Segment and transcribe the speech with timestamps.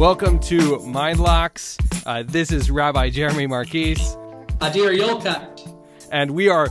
[0.00, 1.76] Welcome to Mindlocks.
[2.06, 4.16] Uh, this is Rabbi Jeremy Marquise.
[4.60, 6.08] Adir Yolkat.
[6.10, 6.68] And we are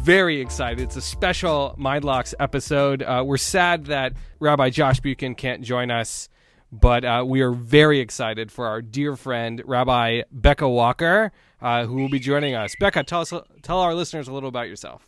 [0.00, 0.78] very excited.
[0.78, 3.02] It's a special Mindlocks episode.
[3.02, 6.28] Uh, we're sad that Rabbi Josh Buchan can't join us,
[6.70, 11.96] but uh, we are very excited for our dear friend, Rabbi Becca Walker, uh, who
[11.96, 12.76] will be joining us.
[12.78, 13.32] Becca, tell, us,
[13.62, 15.07] tell our listeners a little about yourself.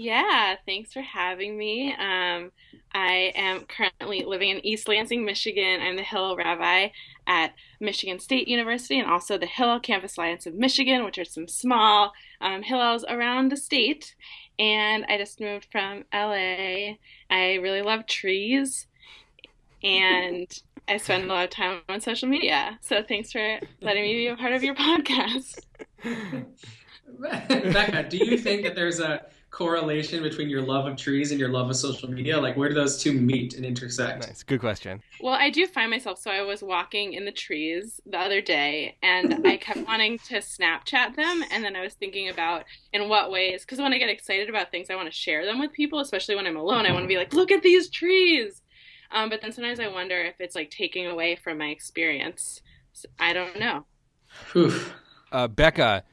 [0.00, 1.92] Yeah, thanks for having me.
[1.92, 2.52] Um,
[2.94, 5.80] I am currently living in East Lansing, Michigan.
[5.80, 6.90] I'm the Hillel Rabbi
[7.26, 11.48] at Michigan State University and also the Hillel Campus Alliance of Michigan, which are some
[11.48, 14.14] small um, Hillels around the state.
[14.56, 16.94] And I just moved from LA.
[17.28, 18.86] I really love trees
[19.82, 20.46] and
[20.86, 22.78] I spend a lot of time on social media.
[22.82, 25.58] So thanks for letting me be a part of your podcast.
[27.18, 29.24] Becca, do you think that there's a
[29.58, 32.40] correlation between your love of trees and your love of social media?
[32.40, 34.28] Like, where do those two meet and intersect?
[34.28, 34.44] Nice.
[34.44, 35.02] Good question.
[35.20, 36.20] Well, I do find myself.
[36.20, 40.36] So I was walking in the trees the other day and I kept wanting to
[40.36, 41.42] Snapchat them.
[41.50, 44.70] And then I was thinking about in what ways, because when I get excited about
[44.70, 46.86] things, I want to share them with people, especially when I'm alone.
[46.86, 48.62] I want to be like, look at these trees.
[49.10, 52.62] Um, but then sometimes I wonder if it's like taking away from my experience.
[52.92, 53.86] So I don't know.
[55.32, 56.04] Uh, Becca,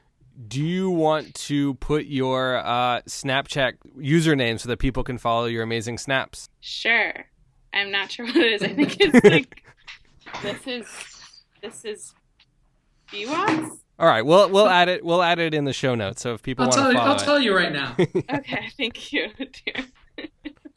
[0.48, 5.62] do you want to put your uh, Snapchat username so that people can follow your
[5.62, 6.48] amazing snaps?
[6.60, 7.26] Sure.
[7.72, 8.62] I'm not sure what it is.
[8.62, 9.62] I think it's like
[10.42, 10.86] this is
[11.62, 12.14] this is
[13.12, 13.78] BWAS.
[13.98, 15.04] All right, we'll we'll add it.
[15.04, 16.22] We'll add it in the show notes.
[16.22, 17.18] So if people I'll want tell to you, I'll it.
[17.18, 17.96] tell you right now.
[18.34, 19.84] okay, thank you, dear.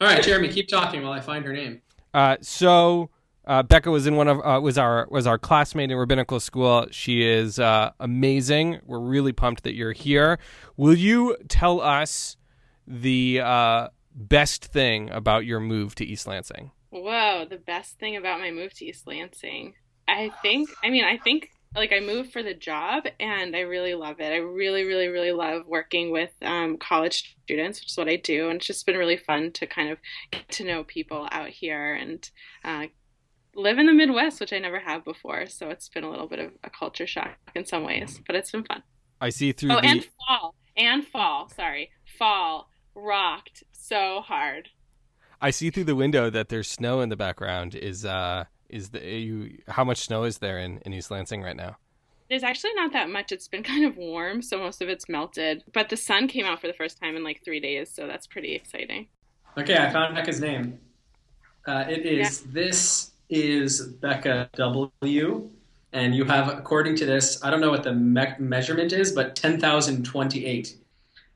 [0.00, 1.82] All right, Jeremy, keep talking while I find her name.
[2.14, 3.10] Uh, so
[3.46, 6.86] uh, Becca was in one of uh, was our was our classmate in rabbinical school.
[6.90, 8.80] She is uh, amazing.
[8.86, 10.38] We're really pumped that you're here.
[10.76, 12.36] Will you tell us
[12.86, 16.72] the uh, best thing about your move to East Lansing?
[16.90, 19.74] Whoa, the best thing about my move to East Lansing.
[20.08, 23.94] I think, I mean, I think like I moved for the job and I really
[23.94, 24.32] love it.
[24.32, 28.48] I really, really, really love working with um, college students, which is what I do.
[28.48, 29.98] And it's just been really fun to kind of
[30.32, 32.28] get to know people out here and
[32.64, 32.86] uh,
[33.60, 35.46] live in the Midwest, which I never have before.
[35.46, 38.50] So it's been a little bit of a culture shock in some ways, but it's
[38.50, 38.82] been fun.
[39.20, 39.86] I see through Oh, the.
[39.86, 40.54] and fall.
[40.76, 41.48] And fall.
[41.48, 41.90] Sorry.
[42.18, 44.68] Fall rocked so hard.
[45.40, 47.74] I see through the window that there's snow in the background.
[47.74, 51.56] Is uh is the you how much snow is there in, in East Lansing right
[51.56, 51.76] now?
[52.28, 53.32] There's actually not that much.
[53.32, 55.64] It's been kind of warm, so most of it's melted.
[55.72, 58.26] But the sun came out for the first time in like three days, so that's
[58.26, 59.08] pretty exciting.
[59.58, 60.78] Okay, I found Becca's name.
[61.66, 65.50] Uh, it is this is Becca W,
[65.92, 69.34] and you have according to this, I don't know what the me- measurement is, but
[69.36, 70.76] ten thousand twenty-eight.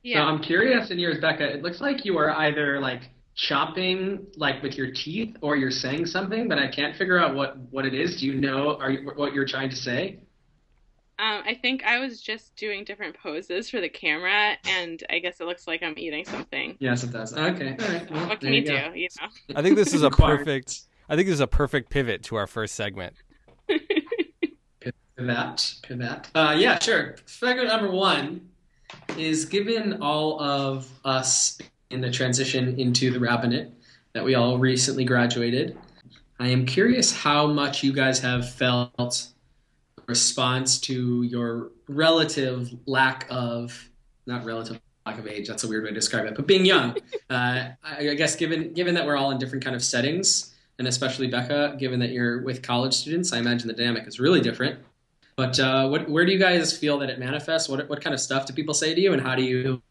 [0.03, 0.19] Yeah.
[0.19, 1.55] So I'm curious in yours, Becca.
[1.55, 6.07] It looks like you are either like chopping like with your teeth or you're saying
[6.07, 8.21] something, but I can't figure out what what it is.
[8.21, 10.19] Do you know are you, what you're trying to say?
[11.17, 15.41] um, I think I was just doing different poses for the camera, and I guess
[15.41, 16.77] it looks like I'm eating something.
[16.81, 17.33] Yes, it does.
[17.33, 17.77] Okay.
[17.81, 18.11] All right.
[18.11, 18.99] Well, What can there you do?
[18.99, 19.29] You know.
[19.55, 20.81] I think this is a perfect.
[21.09, 23.15] I think this is a perfect pivot to our first segment.
[25.17, 26.31] Pivot, pivot.
[26.35, 27.17] Uh, yeah, sure.
[27.27, 28.49] Segment number one
[29.17, 31.59] is given all of us
[31.91, 33.71] in the transition into the rabbinate
[34.13, 35.77] that we all recently graduated.
[36.41, 39.29] I am curious how much you guys have felt
[40.07, 43.89] response to your relative lack of
[44.27, 45.49] not relative lack of age.
[45.49, 46.97] That's a weird way to describe it, but being young.
[47.31, 50.89] uh, I, I guess given given that we're all in different kind of settings, and
[50.89, 54.81] especially Becca, given that you're with college students, I imagine the dynamic is really different.
[55.37, 57.69] But uh, what, where do you guys feel that it manifests?
[57.69, 59.83] What, what kind of stuff do people say to you, and how do you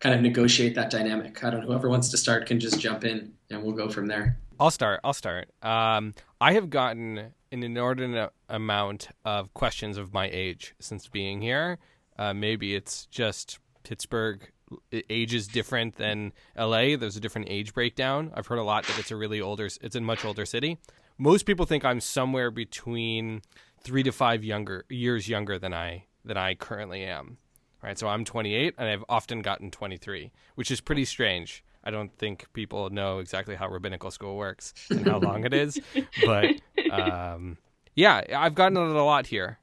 [0.00, 1.42] kind of negotiate that dynamic?
[1.42, 1.66] I don't know.
[1.66, 4.38] Whoever wants to start can just jump in, and we'll go from there.
[4.60, 5.00] I'll start.
[5.02, 5.48] I'll start.
[5.62, 11.78] Um, I have gotten an inordinate amount of questions of my age since being here.
[12.18, 14.51] Uh, maybe it's just Pittsburgh.
[14.92, 16.96] Age is different than LA.
[16.96, 18.32] There's a different age breakdown.
[18.34, 19.66] I've heard a lot that it's a really older.
[19.66, 20.78] It's a much older city.
[21.18, 23.42] Most people think I'm somewhere between
[23.82, 27.38] three to five younger years younger than I than I currently am.
[27.82, 27.98] Right.
[27.98, 31.64] So I'm 28, and I've often gotten 23, which is pretty strange.
[31.82, 35.80] I don't think people know exactly how rabbinical school works and how long it is,
[36.24, 36.54] but
[36.92, 37.58] um,
[37.96, 39.58] yeah, I've gotten it a lot here,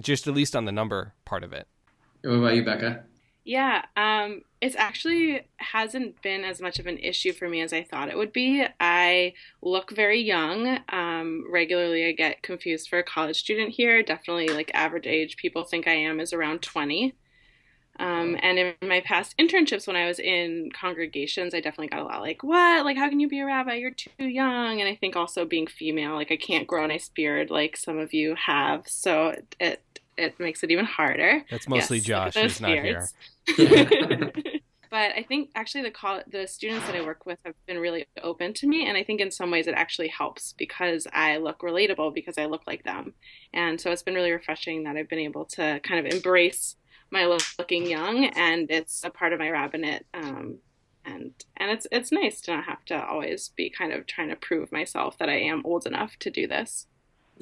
[0.00, 1.68] just at least on the number part of it.
[2.22, 3.04] What about you, Becca?
[3.44, 7.82] Yeah, um, it's actually hasn't been as much of an issue for me as I
[7.82, 8.64] thought it would be.
[8.78, 10.78] I look very young.
[10.90, 14.00] Um, regularly, I get confused for a college student here.
[14.02, 17.14] Definitely, like average age people think I am is around 20.
[18.00, 22.04] Um, and in my past internships, when I was in congregations, I definitely got a
[22.04, 22.84] lot like, "What?
[22.84, 23.74] Like, how can you be a rabbi?
[23.74, 27.08] You're too young." And I think also being female, like, I can't grow a nice
[27.10, 29.91] beard like some of you have, so it it
[30.38, 31.42] makes it even harder.
[31.50, 33.08] That's mostly yes, Josh who's not here.
[34.90, 38.06] but I think actually the call, the students that I work with have been really
[38.22, 41.60] open to me, and I think in some ways it actually helps because I look
[41.60, 43.14] relatable because I look like them,
[43.52, 46.76] and so it's been really refreshing that I've been able to kind of embrace
[47.10, 47.24] my
[47.58, 50.06] looking young, and it's a part of my rabbinate.
[50.14, 50.58] Um,
[51.04, 54.36] and and it's it's nice to not have to always be kind of trying to
[54.36, 56.86] prove myself that I am old enough to do this.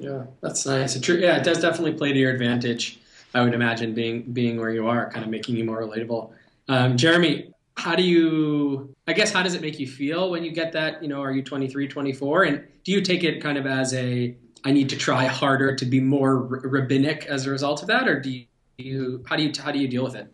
[0.00, 0.96] Yeah, that's nice.
[0.96, 2.98] It, yeah, it does definitely play to your advantage.
[3.34, 6.32] I would imagine being being where you are, kind of making you more relatable.
[6.68, 8.94] Um, Jeremy, how do you?
[9.06, 11.02] I guess how does it make you feel when you get that?
[11.02, 14.34] You know, are you 23, 24, and do you take it kind of as a
[14.64, 18.18] I need to try harder to be more rabbinic as a result of that, or
[18.18, 18.42] do
[18.78, 19.22] you?
[19.26, 19.52] How do you?
[19.62, 20.32] How do you deal with it?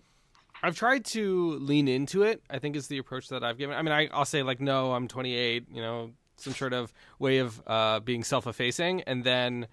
[0.62, 2.40] I've tried to lean into it.
[2.48, 3.76] I think is the approach that I've given.
[3.76, 5.66] I mean, I, will say like, no, I'm 28.
[5.72, 9.66] You know, some sort of way of uh, being self-effacing, and then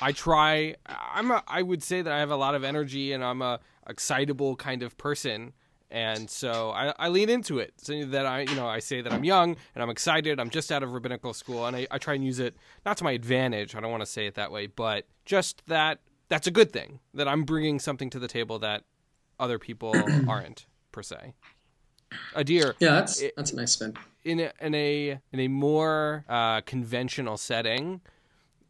[0.00, 0.74] I try.
[0.86, 1.30] I'm.
[1.30, 4.56] A, I would say that I have a lot of energy, and I'm a excitable
[4.56, 5.52] kind of person,
[5.90, 7.74] and so I, I lean into it.
[7.78, 10.38] So that I, you know, I say that I'm young and I'm excited.
[10.38, 13.04] I'm just out of rabbinical school, and I, I try and use it not to
[13.04, 13.74] my advantage.
[13.74, 17.00] I don't want to say it that way, but just that that's a good thing
[17.14, 18.84] that I'm bringing something to the table that
[19.40, 19.94] other people
[20.28, 21.34] aren't per se.
[22.34, 22.74] Adir.
[22.78, 23.96] Yeah, that's that's a nice spin
[24.28, 28.00] in a, in a in a more uh, conventional setting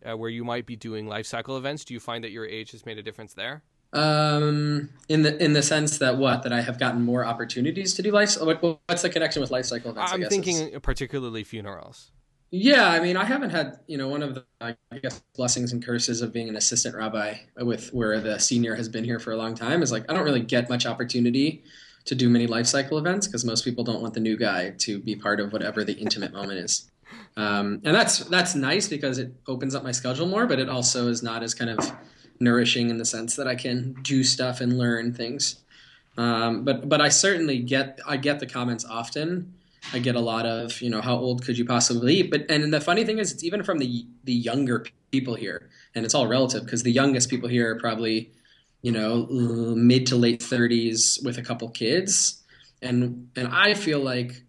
[0.09, 2.71] uh, where you might be doing life cycle events, do you find that your age
[2.71, 3.63] has made a difference there?
[3.93, 8.03] Um, in the in the sense that what that I have gotten more opportunities to
[8.03, 8.37] do life.
[8.37, 10.13] What's the connection with life cycle events?
[10.13, 10.81] I'm thinking is?
[10.81, 12.13] particularly funerals.
[12.51, 15.85] Yeah, I mean, I haven't had you know one of the I guess blessings and
[15.85, 19.37] curses of being an assistant rabbi with where the senior has been here for a
[19.37, 21.65] long time is like I don't really get much opportunity
[22.09, 24.99] to do many life cycle events because most people don't want the new guy to
[24.99, 26.91] be part of whatever the intimate moment is.
[27.37, 31.09] Um, and that's that's nice because it opens up my schedule more, but it also
[31.09, 31.93] is not as kind of
[32.41, 35.61] nourishing in the sense that I can do stuff and learn things.
[36.17, 39.53] Um, but but I certainly get I get the comments often.
[39.93, 42.29] I get a lot of you know how old could you possibly be?
[42.31, 46.07] But and the funny thing is it's even from the the younger people here, and
[46.07, 48.31] it's all relative because the youngest people here are probably
[48.83, 52.43] you know, mid to late 30s with a couple kids.
[52.81, 54.43] And and I feel like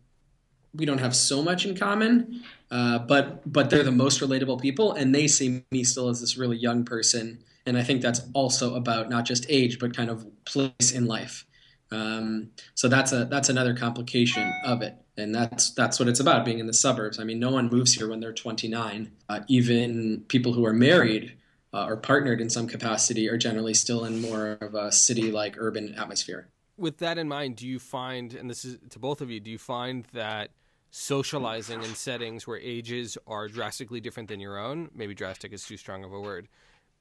[0.74, 4.94] we don't have so much in common, uh, but but they're the most relatable people,
[4.94, 7.44] and they see me still as this really young person.
[7.66, 11.46] And I think that's also about not just age, but kind of place in life.
[11.92, 16.46] Um, so that's a that's another complication of it, and that's that's what it's about
[16.46, 17.20] being in the suburbs.
[17.20, 19.12] I mean, no one moves here when they're 29.
[19.28, 21.36] Uh, even people who are married
[21.74, 25.56] uh, or partnered in some capacity are generally still in more of a city like
[25.58, 26.50] urban atmosphere.
[26.78, 29.52] With that in mind, do you find, and this is to both of you, do
[29.52, 30.52] you find that
[30.92, 35.78] socializing in settings where ages are drastically different than your own, maybe drastic is too
[35.78, 36.48] strong of a word,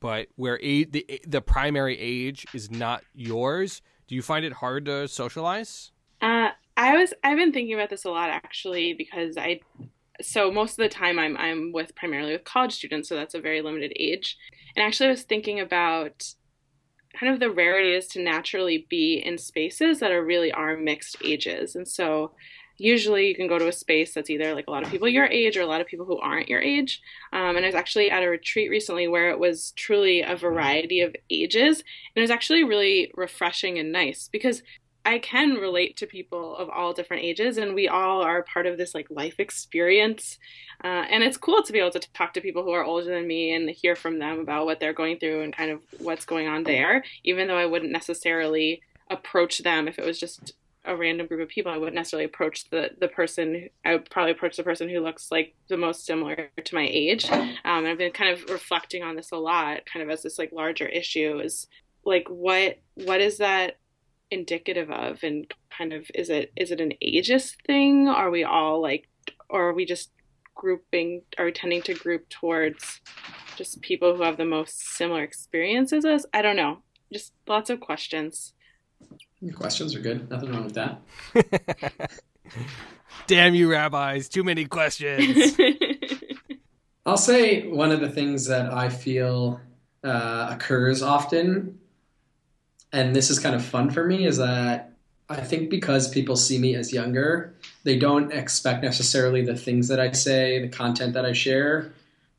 [0.00, 4.85] but where a, the, the primary age is not yours, do you find it hard
[4.87, 5.93] to socialize?
[6.20, 9.61] Uh, I was I've been thinking about this a lot actually because I
[10.20, 13.41] so most of the time I'm I'm with primarily with college students, so that's a
[13.41, 14.37] very limited age.
[14.76, 16.35] And actually, I was thinking about
[17.19, 21.17] kind of the rarity is to naturally be in spaces that are really are mixed
[21.25, 22.32] ages, and so
[22.79, 25.27] usually you can go to a space that's either like a lot of people your
[25.27, 27.03] age or a lot of people who aren't your age.
[27.32, 31.01] Um, and I was actually at a retreat recently where it was truly a variety
[31.01, 31.79] of ages.
[31.81, 34.63] And it was actually really refreshing and nice because
[35.08, 38.77] I can relate to people of all different ages, and we all are part of
[38.77, 40.38] this like life experience.
[40.84, 43.27] Uh, and it's cool to be able to talk to people who are older than
[43.27, 46.46] me and hear from them about what they're going through and kind of what's going
[46.46, 47.03] on there.
[47.24, 50.53] Even though I wouldn't necessarily approach them if it was just
[50.84, 53.70] a random group of people, I wouldn't necessarily approach the the person.
[53.86, 57.31] I would probably approach the person who looks like the most similar to my age.
[57.31, 60.38] Um, and I've been kind of reflecting on this a lot, kind of as this
[60.38, 61.67] like larger issue is
[62.05, 63.79] like what what is that
[64.31, 68.08] indicative of and kind of is it is it an ageist thing?
[68.08, 69.08] Are we all like
[69.49, 70.11] or are we just
[70.58, 73.01] grouping are we tending to group towards
[73.56, 76.79] just people who have the most similar experiences as i don't know.
[77.13, 78.53] Just lots of questions.
[79.55, 80.29] Questions are good.
[80.29, 81.01] Nothing wrong with that.
[83.27, 84.29] Damn you rabbis.
[84.29, 85.58] Too many questions.
[87.06, 89.61] I'll say one of the things that i feel
[90.05, 91.79] uh, occurs often
[92.92, 94.92] and this is kind of fun for me, is that
[95.28, 97.54] I think because people see me as younger,
[97.84, 101.92] they don't expect necessarily the things that I say, the content that I share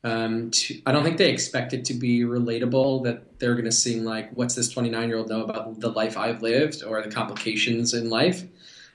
[0.03, 3.03] Um, to, I don't think they expect it to be relatable.
[3.03, 6.17] That they're going to sing like, "What's this 29 year old know about the life
[6.17, 8.43] I've lived or the complications in life?"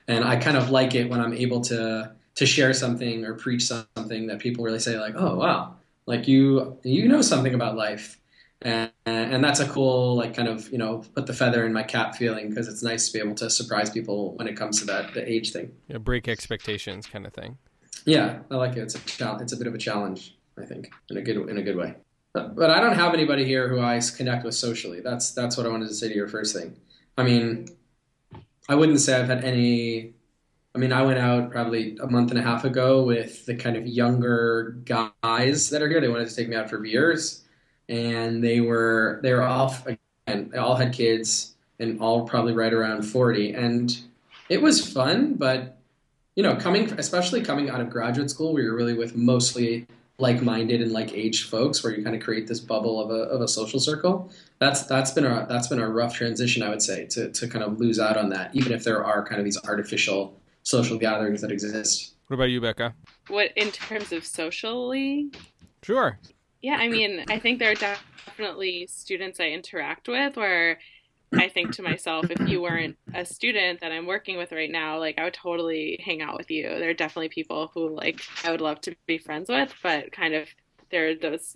[0.07, 3.63] And I kind of like it when I'm able to to share something or preach
[3.65, 5.75] something that people really say like, "Oh wow,
[6.07, 8.17] like you you know something about life."
[8.65, 11.83] And, and that's a cool like kind of you know put the feather in my
[11.83, 14.85] cap feeling because it's nice to be able to surprise people when it comes to
[14.85, 15.71] that the age thing.
[15.87, 17.59] Yeah, break expectations kind of thing.
[18.05, 18.79] Yeah, I like it.
[18.79, 21.61] It's a it's a bit of a challenge, I think, in a good in a
[21.61, 21.93] good way.
[22.33, 24.99] But, but I don't have anybody here who I connect with socially.
[24.99, 26.75] That's that's what I wanted to say to your first thing.
[27.17, 27.67] I mean,
[28.67, 30.15] I wouldn't say I've had any.
[30.73, 33.77] I mean, I went out probably a month and a half ago with the kind
[33.77, 36.01] of younger guys that are here.
[36.01, 37.44] They wanted to take me out for beers,
[37.89, 40.49] and they were they were all again.
[40.51, 43.95] They all had kids, and all probably right around forty, and
[44.49, 45.77] it was fun, but
[46.35, 49.87] you know, coming especially coming out of graduate school where you're really with mostly
[50.17, 53.47] like-minded and like-aged folks, where you kind of create this bubble of a of a
[53.47, 54.31] social circle.
[54.59, 57.63] That's that's been a that's been a rough transition, I would say, to to kind
[57.63, 61.41] of lose out on that, even if there are kind of these artificial social gatherings
[61.41, 62.13] that exist.
[62.27, 62.95] What about you, Becca?
[63.27, 65.31] What in terms of socially?
[65.83, 66.19] Sure.
[66.65, 70.79] Yeah, I mean, I think there are definitely students I interact with where
[71.31, 74.97] I think to myself, if you weren't a student that I'm working with right now,
[74.97, 76.63] like I would totally hang out with you.
[76.63, 80.33] There are definitely people who like I would love to be friends with, but kind
[80.33, 80.47] of
[80.89, 81.55] there are those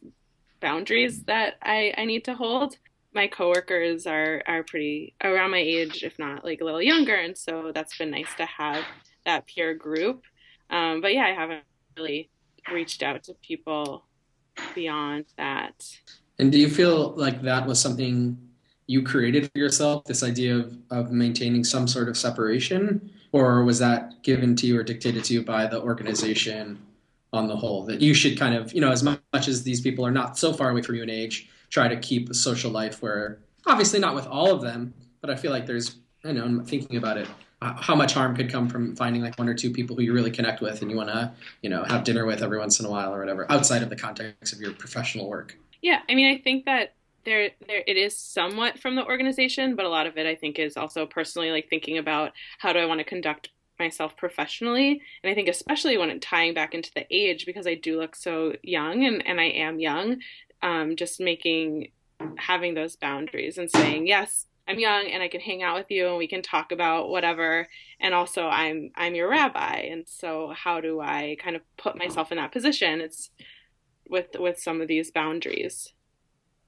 [0.60, 2.78] boundaries that I, I need to hold.
[3.12, 7.36] My coworkers are are pretty around my age, if not like a little younger, and
[7.36, 8.84] so that's been nice to have
[9.26, 10.22] that peer group.
[10.70, 11.64] Um, but yeah, I haven't
[11.98, 12.30] really
[12.72, 14.04] reached out to people
[14.76, 15.86] beyond that.
[16.38, 18.38] And do you feel like that was something
[18.88, 23.78] you created for yourself this idea of, of maintaining some sort of separation or was
[23.78, 26.80] that given to you or dictated to you by the organization
[27.32, 30.04] on the whole that you should kind of you know as much as these people
[30.04, 33.04] are not so far away from you in age try to keep a social life
[33.04, 33.38] where
[33.68, 36.98] obviously not with all of them but i feel like there's i know i'm thinking
[36.98, 37.28] about it
[37.62, 40.32] how much harm could come from finding like one or two people who you really
[40.32, 42.90] connect with and you want to you know have dinner with every once in a
[42.90, 45.58] while or whatever outside of the context of your professional work?
[45.82, 46.94] Yeah i mean i think that
[47.26, 50.58] there there it is somewhat from the organization but a lot of it i think
[50.58, 55.02] is also personally like thinking about how do i want to conduct myself professionally?
[55.24, 58.16] And i think especially when it tying back into the age because i do look
[58.16, 60.18] so young and, and i am young
[60.62, 61.92] um, just making
[62.38, 66.08] having those boundaries and saying yes i'm young and i can hang out with you
[66.08, 67.68] and we can talk about whatever.
[68.00, 69.88] And also i'm i'm your rabbi.
[69.92, 73.02] And so how do i kind of put myself in that position?
[73.02, 73.32] It's
[74.10, 75.94] with with some of these boundaries.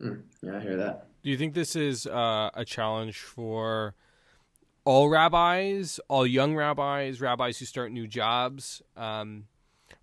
[0.02, 1.08] Mm, yeah, I hear that.
[1.24, 3.94] Do you think this is uh, a challenge for
[4.86, 8.82] all rabbis, all young rabbis, rabbis who start new jobs?
[8.98, 9.46] Um,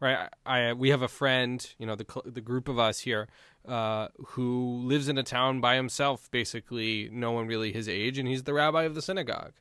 [0.01, 3.29] right, I, I, we have a friend, you know, the the group of us here,
[3.69, 6.31] uh, who lives in a town by himself.
[6.31, 9.53] Basically, no one really his age, and he's the rabbi of the synagogue.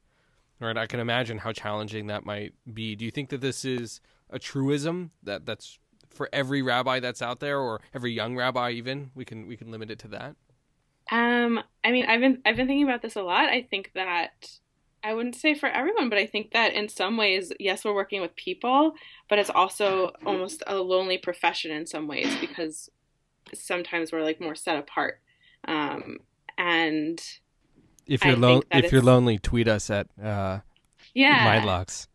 [0.60, 2.96] Right, I can imagine how challenging that might be.
[2.96, 5.78] Do you think that this is a truism that that's
[6.10, 9.12] for every rabbi that's out there, or every young rabbi even?
[9.14, 10.36] We can we can limit it to that.
[11.12, 13.50] Um, I mean, I've been I've been thinking about this a lot.
[13.50, 14.60] I think that
[15.04, 18.22] I wouldn't say for everyone, but I think that in some ways, yes, we're working
[18.22, 18.94] with people,
[19.30, 22.90] but it's also almost a lonely profession in some ways because
[23.54, 25.20] sometimes we're like more set apart.
[25.68, 26.18] Um,
[26.58, 27.22] and
[28.06, 30.60] if you're lo- if you're lonely, tweet us at uh,
[31.14, 32.08] yeah Mindlocks.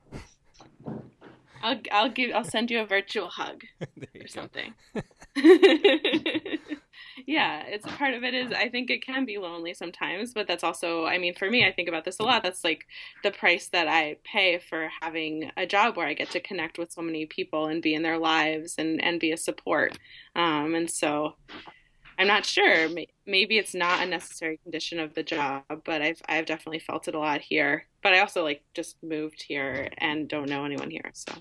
[1.62, 3.62] I'll I'll give I'll send you a virtual hug
[4.20, 4.74] or something.
[7.26, 10.46] yeah, it's a part of it is I think it can be lonely sometimes, but
[10.46, 12.42] that's also I mean for me I think about this a lot.
[12.42, 12.86] That's like
[13.22, 16.92] the price that I pay for having a job where I get to connect with
[16.92, 19.98] so many people and be in their lives and and be a support.
[20.34, 21.34] Um, and so
[22.18, 22.88] I'm not sure.
[23.26, 27.14] Maybe it's not a necessary condition of the job, but I've I've definitely felt it
[27.14, 27.86] a lot here.
[28.02, 31.10] But I also like just moved here and don't know anyone here.
[31.14, 31.32] So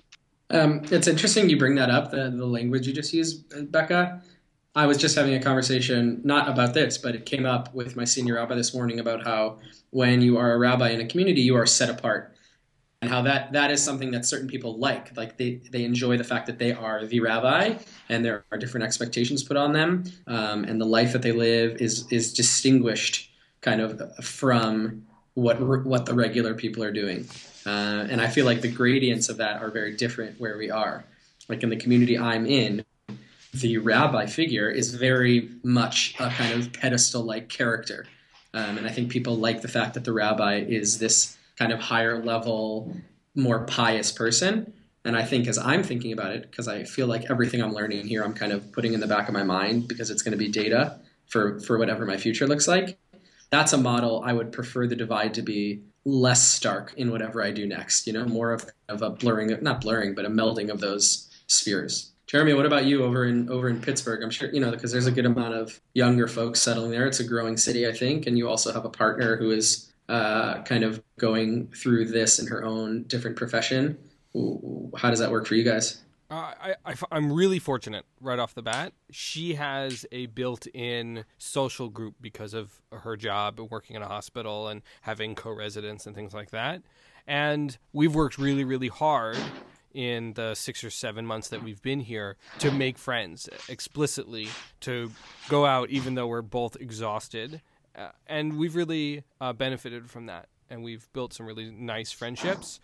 [0.50, 2.10] um, it's interesting you bring that up.
[2.10, 4.22] The the language you just used, Becca.
[4.74, 8.04] I was just having a conversation not about this, but it came up with my
[8.04, 9.58] senior rabbi this morning about how
[9.90, 12.34] when you are a rabbi in a community, you are set apart.
[13.02, 15.14] And how that that is something that certain people like.
[15.16, 17.76] Like they they enjoy the fact that they are the rabbi
[18.08, 21.82] and there are different expectations put on them um, and the life that they live
[21.82, 27.26] is is distinguished kind of from what what the regular people are doing.
[27.66, 31.04] Uh, and i feel like the gradients of that are very different where we are.
[31.48, 32.84] Like in the community i'm in
[33.52, 38.06] the rabbi figure is very much a kind of pedestal like character
[38.54, 41.80] um, and i think people like the fact that the rabbi is this kind of
[41.80, 42.94] higher level,
[43.34, 44.72] more pious person.
[45.04, 48.06] And I think as I'm thinking about it, because I feel like everything I'm learning
[48.06, 50.38] here, I'm kind of putting in the back of my mind because it's going to
[50.38, 52.98] be data for, for whatever my future looks like.
[53.50, 57.50] That's a model I would prefer the divide to be less stark in whatever I
[57.50, 60.80] do next, you know, more of, of a blurring, not blurring, but a melding of
[60.80, 62.11] those spheres.
[62.32, 64.22] Jeremy, what about you over in over in Pittsburgh?
[64.22, 67.06] I'm sure you know because there's a good amount of younger folks settling there.
[67.06, 70.62] It's a growing city, I think, and you also have a partner who is uh,
[70.62, 73.98] kind of going through this in her own different profession.
[74.96, 76.00] How does that work for you guys?
[76.30, 78.94] Uh, I, I, I'm really fortunate right off the bat.
[79.10, 84.08] She has a built in social group because of her job and working in a
[84.08, 86.80] hospital and having co residents and things like that.
[87.26, 89.36] And we've worked really, really hard
[89.94, 94.48] in the six or seven months that we've been here to make friends explicitly,
[94.80, 95.10] to
[95.48, 97.60] go out even though we're both exhausted.
[97.94, 100.48] Uh, and we've really uh, benefited from that.
[100.70, 102.80] And we've built some really nice friendships.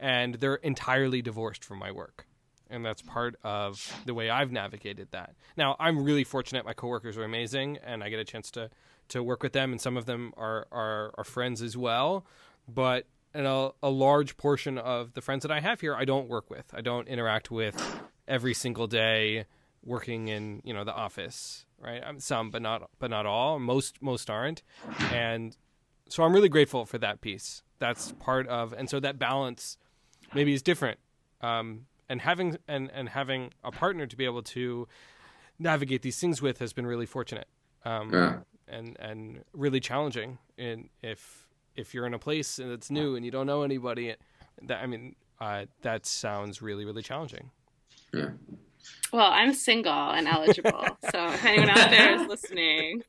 [0.00, 2.26] And they're entirely divorced from my work.
[2.68, 5.34] And that's part of the way I've navigated that.
[5.56, 6.64] Now, I'm really fortunate.
[6.64, 8.70] My coworkers are amazing, and I get a chance to,
[9.10, 9.72] to work with them.
[9.72, 12.26] And some of them are, are, are friends as well.
[12.68, 16.28] But and a, a large portion of the friends that I have here, I don't
[16.28, 16.66] work with.
[16.74, 19.44] I don't interact with every single day
[19.84, 22.02] working in you know the office right?
[22.04, 23.58] I'm some but not but not all.
[23.58, 24.62] Most most aren't.
[25.12, 25.56] And
[26.08, 27.62] so i'm really grateful for that piece.
[27.78, 29.76] That's part of and so that balance
[30.34, 30.98] maybe is different.
[31.40, 34.88] Um, and having and and having a partner to be able to
[35.58, 37.48] navigate these things with has been really fortunate.
[37.84, 38.38] Um, yeah.
[38.68, 41.45] and and really challenging in if
[41.76, 44.14] if you're in a place and that's new and you don't know anybody,
[44.62, 47.50] that I mean, uh, that sounds really really challenging.
[48.12, 48.30] Yeah.
[49.12, 53.02] Well, I'm single and eligible, so if anyone out there is listening,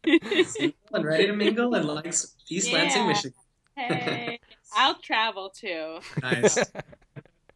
[0.46, 2.78] single and ready to mingle and likes East yeah.
[2.80, 3.34] Lansing, Michigan.
[3.76, 4.40] hey,
[4.76, 6.00] I'll travel too.
[6.22, 6.58] Nice.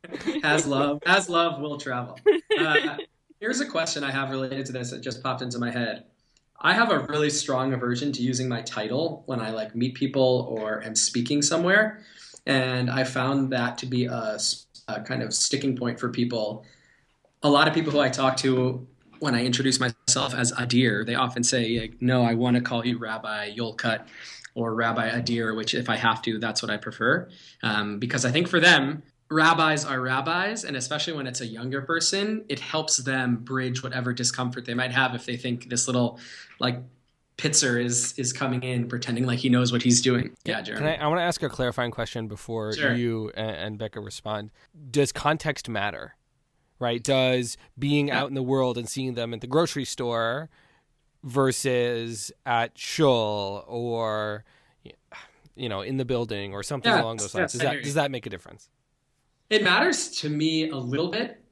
[0.43, 2.17] as love, as love will travel.
[2.59, 2.97] Uh,
[3.39, 6.05] here's a question I have related to this that just popped into my head.
[6.63, 10.47] I have a really strong aversion to using my title when I like meet people
[10.49, 12.01] or am speaking somewhere,
[12.45, 14.37] and I found that to be a,
[14.87, 16.63] a kind of sticking point for people.
[17.41, 18.87] A lot of people who I talk to
[19.19, 22.85] when I introduce myself as Adir, they often say, like, "No, I want to call
[22.85, 24.05] you Rabbi Yolcut."
[24.53, 27.29] Or Rabbi Adir, which if I have to, that's what I prefer.
[27.63, 31.81] Um, because I think for them, rabbis are rabbis, and especially when it's a younger
[31.81, 36.19] person, it helps them bridge whatever discomfort they might have if they think this little
[36.59, 36.77] like
[37.37, 40.35] pisher is is coming in pretending like he knows what he's doing.
[40.43, 40.91] Yeah, Jeremy.
[40.91, 42.93] I, I, want to ask a clarifying question before sure.
[42.93, 44.51] you and, and, Becca respond.
[44.91, 46.15] Does context matter?
[46.77, 47.01] Right?
[47.01, 48.19] Does being yeah.
[48.19, 50.49] out in the world and seeing them at the grocery store
[51.23, 54.43] versus at shul or
[55.55, 58.11] you know in the building or something yeah, along those lines does that does that
[58.11, 58.69] make a difference?
[59.51, 61.43] It matters to me a little bit,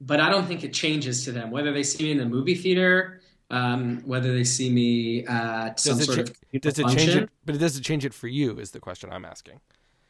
[0.00, 1.50] but I don't think it changes to them.
[1.50, 5.84] Whether they see me in the movie theater, um, whether they see me at does
[5.84, 6.22] some sort cha-
[6.54, 6.98] of does it function.
[6.98, 7.30] change it?
[7.44, 8.56] But does it change it for you?
[8.60, 9.58] Is the question I'm asking.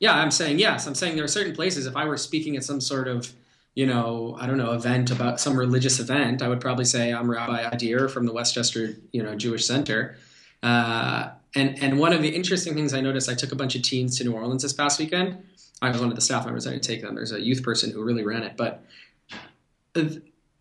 [0.01, 0.87] Yeah, I'm saying yes.
[0.87, 1.87] I'm saying there are certain places.
[1.87, 3.33] If I were speaking at some sort of,
[3.75, 7.31] you know, I don't know, event about some religious event, I would probably say I'm
[7.31, 10.17] Rabbi Adir from the Westchester, you know, Jewish Center.
[10.63, 13.81] Uh, and and one of the interesting things I noticed, I took a bunch of
[13.83, 15.43] teens to New Orleans this past weekend,
[15.83, 16.67] I was one of the staff members.
[16.67, 17.15] I didn't take them.
[17.15, 18.85] There's a youth person who really ran it, but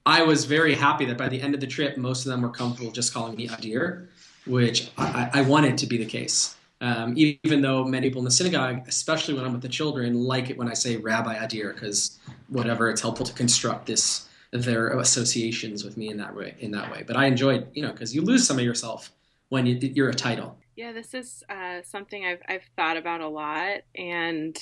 [0.05, 2.49] I was very happy that by the end of the trip, most of them were
[2.49, 4.07] comfortable just calling me Adir,
[4.45, 6.55] which I, I wanted to be the case.
[6.81, 10.49] Um, even though many people in the synagogue, especially when I'm with the children, like
[10.49, 15.83] it when I say Rabbi Adir because whatever, it's helpful to construct this their associations
[15.83, 16.55] with me in that way.
[16.59, 19.11] In that way, but I enjoyed, you know, because you lose some of yourself
[19.49, 20.57] when you, you're a title.
[20.75, 24.57] Yeah, this is uh, something I've I've thought about a lot, and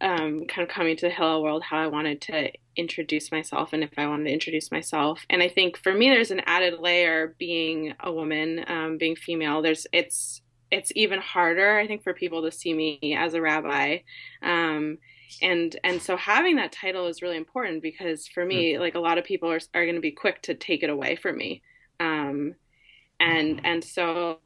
[0.00, 3.82] um, kind of coming to the Hillel world, how I wanted to introduce myself and
[3.82, 5.24] if I wanted to introduce myself.
[5.28, 9.62] And I think for me, there's an added layer being a woman, um, being female.
[9.62, 13.98] There's it's it's even harder, I think, for people to see me as a rabbi.
[14.42, 14.98] Um,
[15.42, 18.80] and and so having that title is really important because for me, mm-hmm.
[18.80, 21.16] like a lot of people are are going to be quick to take it away
[21.16, 21.62] from me.
[21.98, 22.54] Um,
[23.18, 24.38] and and so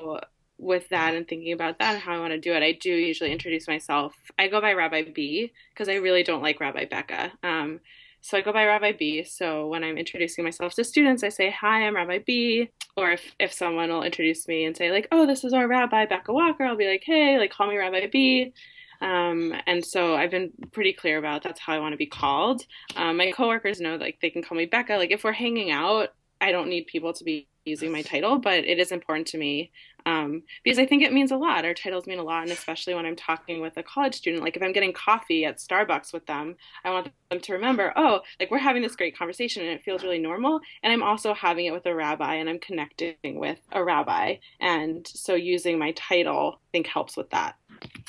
[0.65, 2.91] with that and thinking about that and how I want to do it, I do
[2.91, 4.15] usually introduce myself.
[4.39, 7.33] I go by Rabbi B because I really don't like Rabbi Becca.
[7.43, 7.81] Um,
[8.21, 9.23] so I go by Rabbi B.
[9.23, 13.35] So when I'm introducing myself to students, I say, "Hi, I'm Rabbi B." Or if
[13.39, 16.65] if someone will introduce me and say like, "Oh, this is our Rabbi Becca Walker,"
[16.65, 18.55] I'll be like, "Hey, like call me Rabbi B."
[19.03, 22.65] Um, and so I've been pretty clear about that's how I want to be called.
[22.97, 24.97] Um, my coworkers know like they can call me Becca.
[24.97, 28.65] Like if we're hanging out, I don't need people to be using my title, but
[28.65, 29.71] it is important to me
[30.07, 31.65] um, because I think it means a lot.
[31.65, 34.57] Our titles mean a lot, and especially when I'm talking with a college student, like
[34.57, 38.51] if I'm getting coffee at Starbucks with them, I want them to remember, oh, like
[38.51, 40.61] we're having this great conversation and it feels really normal.
[40.83, 44.37] And I'm also having it with a rabbi and I'm connecting with a rabbi.
[44.61, 47.57] And so using my title, I think, helps with that.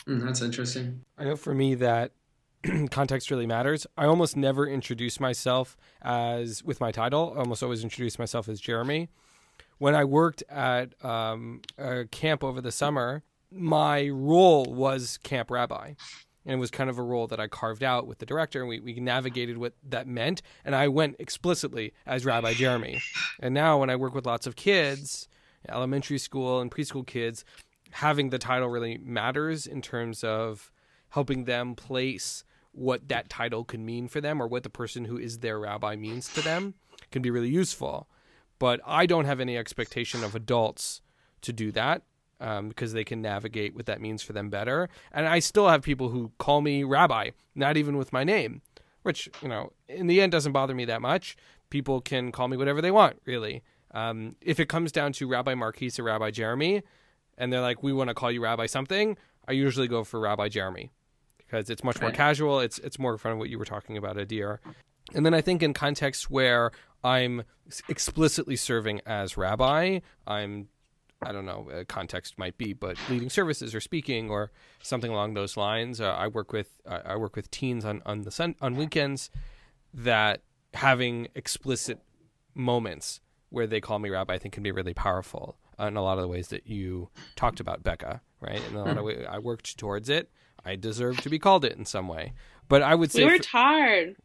[0.07, 1.01] Mm, that's interesting.
[1.17, 2.11] I know for me that
[2.91, 3.87] context really matters.
[3.97, 7.33] I almost never introduce myself as with my title.
[7.35, 9.09] I almost always introduce myself as Jeremy
[9.77, 15.93] when I worked at um, a camp over the summer, my role was camp rabbi.
[16.47, 18.69] And it was kind of a role that I carved out with the director, and
[18.69, 20.43] we, we navigated what that meant.
[20.63, 23.01] And I went explicitly as Rabbi Jeremy.
[23.39, 25.27] And now, when I work with lots of kids,
[25.67, 27.45] elementary school and preschool kids,
[27.89, 30.71] having the title really matters in terms of
[31.09, 35.17] helping them place what that title can mean for them or what the person who
[35.17, 36.75] is their rabbi means to them
[37.09, 38.07] can be really useful
[38.59, 41.01] but I don't have any expectation of adults
[41.41, 42.03] to do that
[42.39, 44.89] um, because they can navigate what that means for them better.
[45.11, 48.61] And I still have people who call me rabbi, not even with my name,
[49.03, 51.35] which, you know, in the end doesn't bother me that much.
[51.69, 53.63] People can call me whatever they want, really.
[53.91, 56.83] Um, if it comes down to Rabbi Marquise or Rabbi Jeremy,
[57.37, 60.49] and they're like, we want to call you Rabbi something, I usually go for Rabbi
[60.49, 60.91] Jeremy
[61.37, 62.59] because it's much more casual.
[62.59, 64.59] It's it's more in front of what you were talking about, Adir.
[65.13, 66.71] And then I think in contexts where
[67.03, 67.43] I'm
[67.87, 70.69] explicitly serving as rabbi, I'm
[71.21, 75.33] I don't know, a context might be, but leading services or speaking or something along
[75.33, 76.01] those lines.
[76.01, 79.29] Uh, I work with uh, I work with teens on on the sun, on weekends
[79.93, 80.41] that
[80.73, 81.99] having explicit
[82.53, 86.17] moments where they call me rabbi, I think can be really powerful in a lot
[86.17, 88.21] of the ways that you talked about, Becca.
[88.41, 89.05] Right, in a lot of hmm.
[89.05, 90.29] ways, I worked towards it.
[90.63, 92.33] I deserve to be called it in some way.
[92.67, 94.15] But I would say we worked for, hard.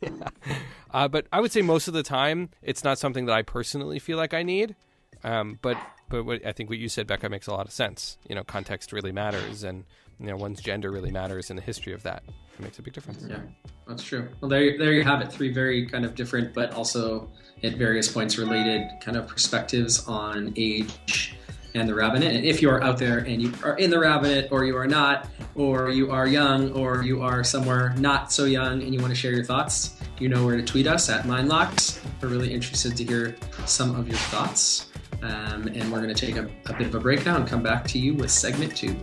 [0.00, 0.10] yeah.
[0.92, 3.98] uh, but I would say most of the time it's not something that I personally
[3.98, 4.76] feel like I need.
[5.24, 5.76] Um, but
[6.08, 8.18] but what, I think what you said, Becca, makes a lot of sense.
[8.28, 9.84] You know, context really matters, and
[10.18, 12.22] you know one's gender really matters in the history of that.
[12.26, 13.24] It makes a big difference.
[13.28, 13.40] Yeah,
[13.86, 14.28] that's true.
[14.40, 15.32] Well, there there you have it.
[15.32, 17.30] Three very kind of different, but also
[17.62, 21.34] at various points related kind of perspectives on age
[21.78, 22.34] and the rabbinate.
[22.34, 24.86] And if you are out there and you are in the rabbinate, or you are
[24.86, 29.12] not, or you are young, or you are somewhere not so young and you want
[29.12, 32.00] to share your thoughts, you know where to tweet us at MindLocks.
[32.20, 33.36] We're really interested to hear
[33.66, 34.90] some of your thoughts.
[35.22, 37.62] Um, and we're going to take a, a bit of a break now and come
[37.62, 38.96] back to you with segment two.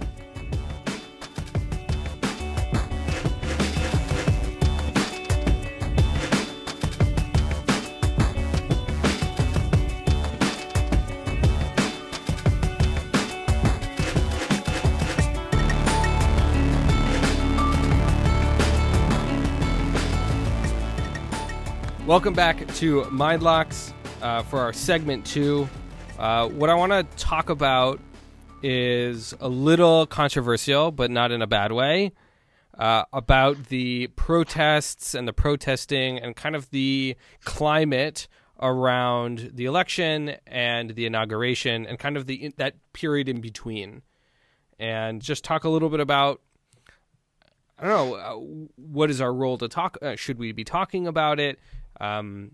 [22.06, 23.91] Welcome back to Mindlocks
[24.22, 25.68] uh, for our segment two.
[26.20, 28.00] Uh, what I want to talk about
[28.62, 32.12] is a little controversial, but not in a bad way,
[32.78, 38.28] uh, about the protests and the protesting and kind of the climate
[38.62, 44.04] around the election and the inauguration and kind of the that period in between,
[44.78, 46.39] and just talk a little bit about
[47.80, 48.36] I don't know uh,
[48.76, 49.98] what is our role to talk.
[50.04, 51.58] Uh, should we be talking about it?
[51.99, 52.51] Um,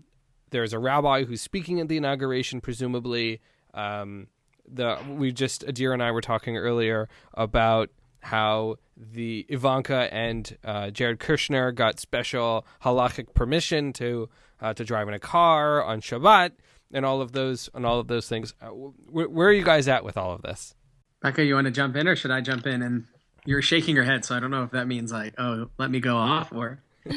[0.50, 3.40] there's a rabbi who's speaking at the inauguration, presumably.
[3.74, 4.28] Um,
[4.66, 10.90] the we just Adir and I were talking earlier about how the Ivanka and uh,
[10.90, 14.28] Jared Kushner got special halachic permission to
[14.60, 16.52] uh, to drive in a car on Shabbat
[16.92, 18.54] and all of those and all of those things.
[18.62, 20.74] Uh, where, where, are you guys at with all of this?
[21.20, 22.82] Becca, you want to jump in or should I jump in?
[22.82, 23.06] And
[23.44, 26.00] you're shaking your head, so I don't know if that means like, oh, let me
[26.00, 26.80] go off or.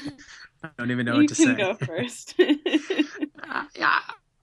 [0.65, 1.43] I don't even know you what to say.
[1.43, 2.36] You can go first.
[2.39, 3.99] uh, yeah,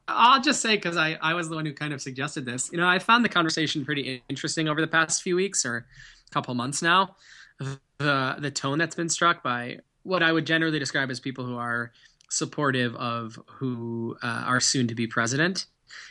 [0.09, 2.71] I'll just say because I, I was the one who kind of suggested this.
[2.73, 6.31] You know, I found the conversation pretty interesting over the past few weeks or a
[6.33, 7.17] couple months now.
[7.59, 11.57] The the tone that's been struck by what I would generally describe as people who
[11.57, 11.93] are
[12.29, 15.67] supportive of who uh, are soon to be president,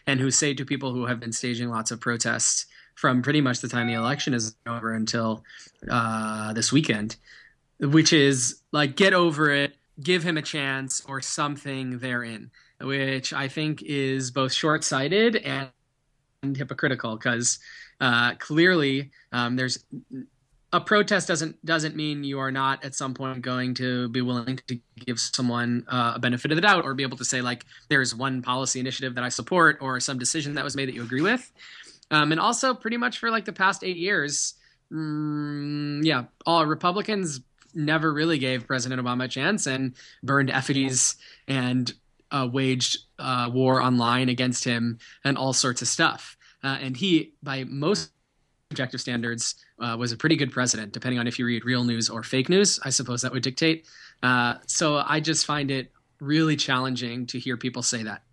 [0.07, 3.59] and who say to people who have been staging lots of protests from pretty much
[3.59, 5.43] the time the election is over until
[5.89, 7.15] uh, this weekend,
[7.79, 13.47] which is like get over it give him a chance or something therein, which I
[13.47, 15.69] think is both short sighted and,
[16.43, 17.59] and hypocritical because
[17.99, 19.83] uh, clearly um, there's
[20.73, 24.57] a protest doesn't doesn't mean you are not at some point going to be willing
[24.67, 27.65] to give someone uh, a benefit of the doubt or be able to say like
[27.89, 31.03] there's one policy initiative that I support or some decision that was made that you
[31.03, 31.51] agree with.
[32.09, 34.55] Um, and also pretty much for like the past eight years,
[34.91, 37.41] mm, yeah, all Republicans
[37.73, 41.15] never really gave President Obama a chance and burned effigies
[41.47, 41.93] and
[42.31, 46.37] uh, waged uh, war online against him and all sorts of stuff.
[46.63, 48.11] Uh, and he, by most
[48.71, 52.09] objective standards, uh, was a pretty good president, depending on if you read real news
[52.09, 52.79] or fake news.
[52.83, 53.87] I suppose that would dictate.
[54.23, 58.23] Uh, so I just find it really challenging to hear people say that.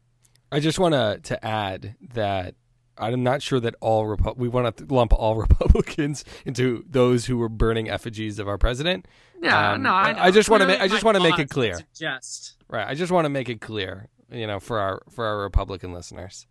[0.51, 2.55] I just want to to add that
[2.99, 7.39] I'm not sure that all Repu- we want to lump all Republicans into those who
[7.39, 9.07] were burning effigies of our president.
[9.41, 11.79] Yeah, um, no, I, I just want to I just want to make it clear.
[11.95, 12.87] Just right.
[12.87, 16.47] I just want to make it clear, you know, for our for our Republican listeners.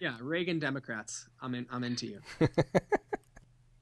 [0.00, 1.28] Yeah, Reagan Democrats.
[1.40, 1.66] I'm in.
[1.70, 2.20] I'm into you.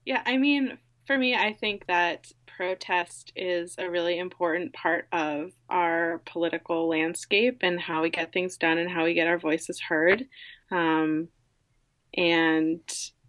[0.05, 5.51] yeah, I mean, for me, I think that protest is a really important part of
[5.69, 9.79] our political landscape and how we get things done and how we get our voices
[9.81, 10.25] heard.
[10.71, 11.27] Um,
[12.15, 12.79] and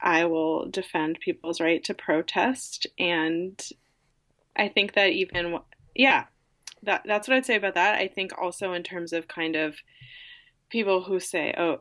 [0.01, 2.87] I will defend people's right to protest.
[2.99, 3.61] And
[4.57, 5.59] I think that even,
[5.95, 6.25] yeah,
[6.83, 7.99] that that's what I'd say about that.
[7.99, 9.77] I think also in terms of kind of
[10.71, 11.79] people who say, oh,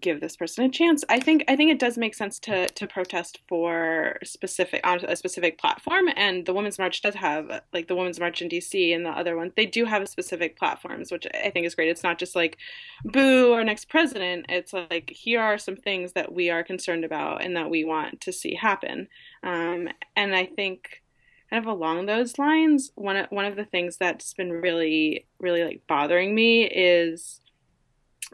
[0.00, 1.04] give this person a chance.
[1.08, 5.16] I think I think it does make sense to to protest for specific on a
[5.16, 9.06] specific platform, and the Women's March does have like the Women's March in DC and
[9.06, 9.52] the other one.
[9.56, 11.90] They do have specific platforms, which I think is great.
[11.90, 12.58] It's not just like
[13.04, 14.46] boo our next president.
[14.48, 18.20] It's like here are some things that we are concerned about and that we want
[18.22, 19.08] to see happen.
[19.42, 21.02] Um, and I think
[21.50, 25.62] kind of along those lines, one of, one of the things that's been really really
[25.62, 27.40] like bothering me is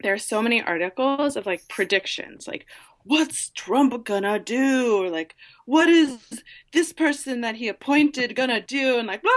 [0.03, 2.67] there are so many articles of like predictions, like
[3.05, 5.05] what's Trump gonna do?
[5.05, 6.19] Or like, what is
[6.73, 8.99] this person that he appointed gonna do?
[8.99, 9.31] And like, blah.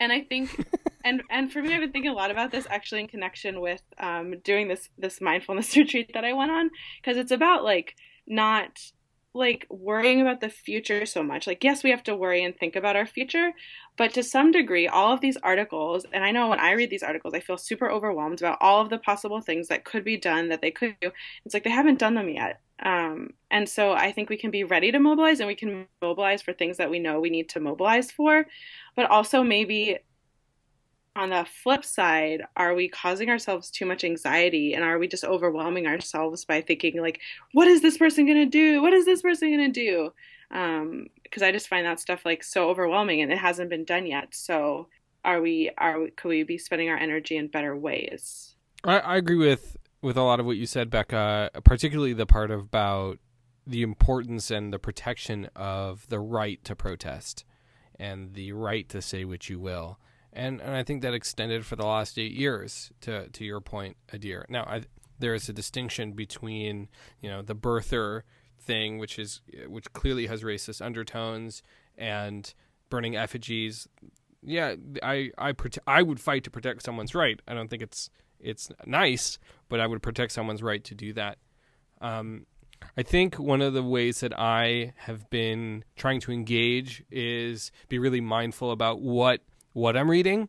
[0.00, 0.50] And I think,
[1.04, 3.82] and and for me, I've been thinking a lot about this actually in connection with
[3.98, 7.94] um, doing this this mindfulness retreat that I went on because it's about like
[8.26, 8.80] not
[9.32, 11.46] like worrying about the future so much.
[11.46, 13.52] Like, yes, we have to worry and think about our future,
[13.96, 17.02] but to some degree, all of these articles, and I know when I read these
[17.02, 20.48] articles, I feel super overwhelmed about all of the possible things that could be done
[20.48, 21.10] that they could do.
[21.44, 22.60] It's like they haven't done them yet.
[22.82, 26.42] Um, and so I think we can be ready to mobilize and we can mobilize
[26.42, 28.46] for things that we know we need to mobilize for,
[28.96, 29.98] but also maybe
[31.16, 35.24] on the flip side, are we causing ourselves too much anxiety and are we just
[35.24, 37.20] overwhelming ourselves by thinking like,
[37.52, 38.80] what is this person gonna do?
[38.80, 40.12] What is this person gonna do?
[40.52, 44.06] Um, because I just find that stuff like so overwhelming and it hasn't been done
[44.06, 44.34] yet.
[44.34, 44.88] So
[45.24, 48.54] are we are we, could we be spending our energy in better ways?
[48.84, 52.50] I, I agree with with a lot of what you said, Becca, particularly the part
[52.50, 53.18] about
[53.66, 57.44] the importance and the protection of the right to protest
[57.98, 59.98] and the right to say what you will
[60.32, 62.92] and and I think that extended for the last eight years.
[63.02, 64.44] To to your point, Adir.
[64.48, 64.82] Now, I,
[65.18, 66.88] there is a distinction between
[67.20, 68.22] you know the birther
[68.58, 71.62] thing, which is which clearly has racist undertones,
[71.96, 72.52] and
[72.88, 73.88] burning effigies.
[74.42, 77.40] Yeah, I I prote- I would fight to protect someone's right.
[77.46, 79.38] I don't think it's it's nice,
[79.68, 81.38] but I would protect someone's right to do that.
[82.00, 82.46] Um,
[82.96, 87.98] I think one of the ways that I have been trying to engage is be
[87.98, 90.48] really mindful about what what I'm reading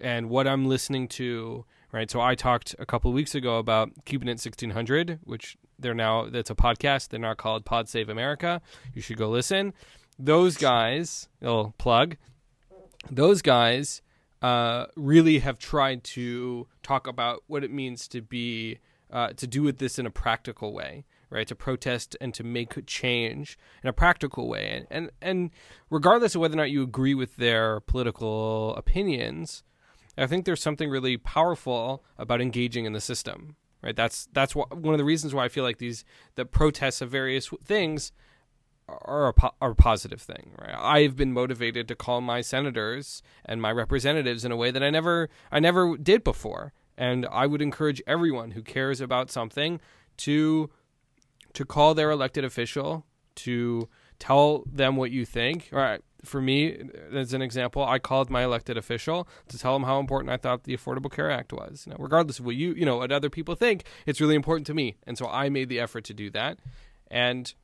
[0.00, 1.64] and what I'm listening to.
[1.92, 2.10] Right.
[2.10, 6.50] So I talked a couple weeks ago about keeping it 1600, which they're now, that's
[6.50, 7.08] a podcast.
[7.08, 8.60] They're now called Pod Save America.
[8.92, 9.72] You should go listen.
[10.18, 12.16] Those guys, little plug,
[13.10, 14.02] those guys
[14.42, 18.78] uh, really have tried to talk about what it means to be,
[19.10, 21.46] uh, to do with this in a practical way right?
[21.46, 24.70] To protest and to make change in a practical way.
[24.70, 25.50] And, and, and
[25.90, 29.62] regardless of whether or not you agree with their political opinions,
[30.18, 33.94] I think there's something really powerful about engaging in the system, right?
[33.94, 36.04] That's that's one of the reasons why I feel like these
[36.36, 38.12] the protests of various things
[38.88, 40.74] are a, are a positive thing, right?
[40.76, 44.90] I've been motivated to call my senators and my representatives in a way that I
[44.90, 49.80] never I never did before, and I would encourage everyone who cares about something
[50.18, 50.70] to
[51.56, 53.88] to call their elected official to
[54.18, 55.70] tell them what you think.
[55.72, 56.02] All right.
[56.22, 56.76] For me,
[57.14, 60.64] as an example, I called my elected official to tell them how important I thought
[60.64, 61.86] the Affordable Care Act was.
[61.86, 64.74] Now, regardless of what you, you know, what other people think, it's really important to
[64.74, 66.58] me, and so I made the effort to do that.
[67.10, 67.54] And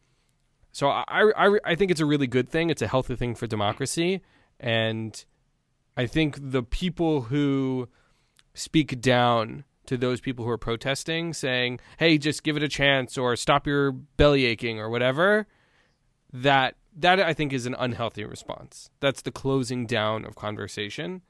[0.71, 1.05] so I,
[1.37, 2.71] I, I think it's a really good thing.
[2.71, 4.23] It's a healthy thing for democracy,
[4.59, 5.23] and
[5.97, 7.89] I think the people who
[8.55, 13.19] speak down to those people who are protesting, saying, "Hey, just give it a chance,"
[13.19, 15.47] or "Stop your belly aching," or whatever.
[16.33, 18.91] That that I think is an unhealthy response.
[19.01, 21.23] That's the closing down of conversation.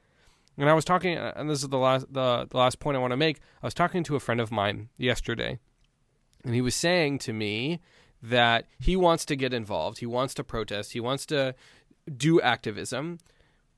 [0.57, 3.01] And I was talking, uh, and this is the last the, the last point I
[3.01, 3.39] want to make.
[3.61, 5.59] I was talking to a friend of mine yesterday,
[6.45, 7.81] and he was saying to me
[8.21, 9.97] that he wants to get involved.
[9.99, 10.93] He wants to protest.
[10.93, 11.53] He wants to
[12.15, 13.19] do activism,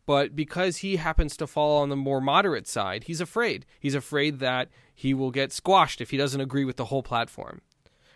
[0.06, 3.66] but because he happens to fall on the more moderate side, he's afraid.
[3.80, 7.62] He's afraid that he will get squashed if he doesn't agree with the whole platform.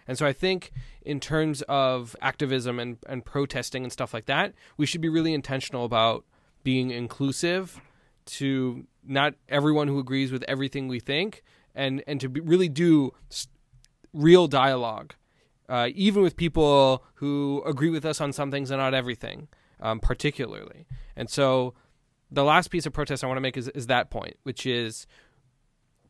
[0.07, 0.71] And so I think
[1.03, 5.33] in terms of activism and, and protesting and stuff like that, we should be really
[5.33, 6.25] intentional about
[6.63, 7.79] being inclusive
[8.25, 11.43] to not everyone who agrees with everything we think
[11.75, 13.13] and, and to be, really do
[14.13, 15.13] real dialogue,
[15.67, 19.47] uh, even with people who agree with us on some things and not everything,
[19.79, 20.85] um, particularly.
[21.15, 21.73] And so
[22.31, 25.07] the last piece of protest I want to make is, is that point, which is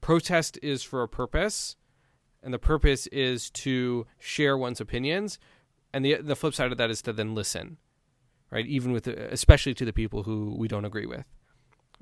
[0.01, 1.75] protest is for a purpose
[2.41, 5.39] and the purpose is to share one's opinions.
[5.93, 7.77] And the the flip side of that is to then listen
[8.51, 8.65] right?
[8.65, 11.25] Even with especially to the people who we don't agree with.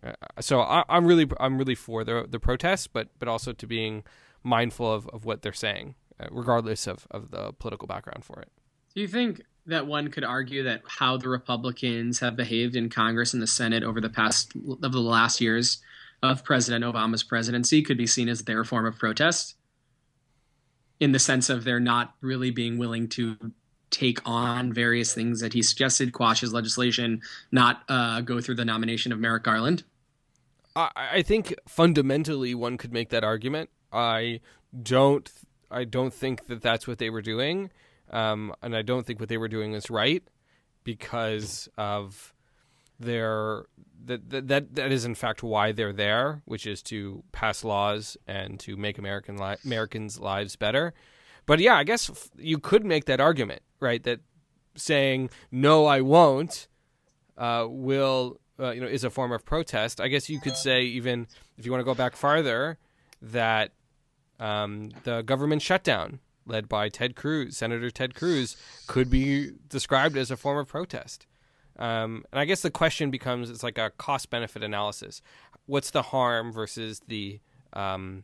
[0.04, 3.68] Uh, so I, am really I'm really for the the protests but but also to
[3.68, 4.04] being
[4.44, 8.52] mindful of, of what they're saying uh, regardless of, of the political background for it.
[8.94, 13.34] Do you think that one could argue that how the Republicans have behaved in Congress
[13.34, 15.80] and the Senate over the past of the last years
[16.24, 19.56] of President Obama's presidency could be seen as their form of protest
[21.00, 23.36] in the sense of they're not really being willing to
[23.90, 28.66] take on various things that he suggested, quash his legislation, not uh, go through the
[28.66, 29.84] nomination of Merrick Garland?
[30.76, 33.70] I, I think fundamentally one could make that argument.
[33.92, 34.42] I
[34.82, 35.30] don't.
[35.70, 37.72] I don't think that that's what they were doing,
[38.10, 40.24] um, and I don't think what they were doing was right
[40.84, 42.34] because of
[43.00, 43.66] their
[44.06, 48.60] that, that that is in fact why they're there, which is to pass laws and
[48.62, 50.94] to make American li- Americans' lives better.
[51.46, 54.04] But yeah, I guess you could make that argument, right?
[54.04, 54.22] That
[54.76, 56.68] saying no, I won't,
[57.38, 60.02] uh, will uh, you know is a form of protest.
[60.02, 62.78] I guess you could say even if you want to go back farther
[63.22, 63.72] that
[64.40, 68.58] um, the government shutdown led by Ted Cruz, Senator Ted Cruz,
[68.88, 71.28] could be described as a form of protest.
[71.78, 75.22] Um, and I guess the question becomes it's like a cost benefit analysis.
[75.66, 77.40] What's the harm versus the
[77.74, 78.24] um,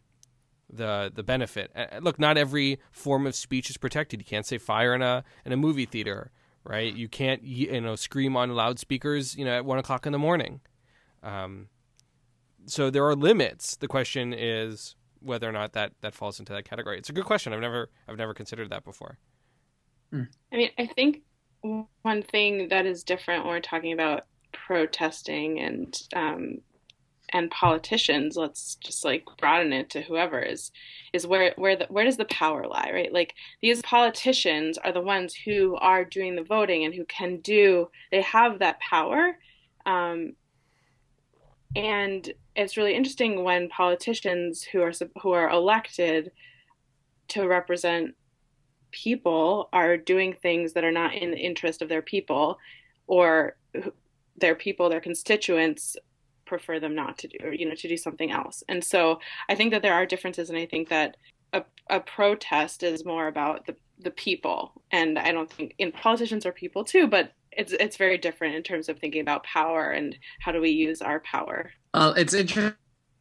[0.72, 1.72] the the benefit?
[1.76, 4.20] Uh, look, not every form of speech is protected.
[4.20, 6.32] You can't say fire in a in a movie theater,
[6.64, 6.94] right?
[6.94, 10.62] You can't you know scream on loudspeakers, you know, at one o'clock in the morning.
[11.22, 11.68] Um,
[12.66, 13.76] so there are limits.
[13.76, 16.98] The question is whether or not that that falls into that category.
[16.98, 17.54] It's a good question.
[17.54, 19.18] I've never I've never considered that before.
[20.52, 21.22] I mean, I think
[22.02, 26.58] one thing that is different when we're talking about protesting and um,
[27.32, 30.72] and politicians let's just like broaden it to whoever is
[31.14, 35.02] is where where the, where does the power lie right like these politicians are the
[35.02, 39.38] ones who are doing the voting and who can do they have that power
[39.86, 40.34] um,
[41.76, 46.32] and it's really interesting when politicians who are who are elected
[47.30, 48.16] to represent
[48.92, 52.60] people are doing things that are not in the interest of their people
[53.08, 53.58] or
[54.38, 55.98] their people their constituents
[56.46, 58.64] prefer them not to do or you know to do something else.
[58.70, 61.18] And so i think that there are differences and i think that
[61.54, 64.74] a, a protest is more about the the people.
[64.92, 68.64] And i don't think in politicians are people too but it's it's very different in
[68.64, 72.76] terms of thinking about power and how do we use our power uh, it's interesting